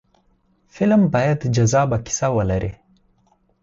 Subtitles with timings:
[0.75, 2.71] فلم باید جذابه کیسه ولري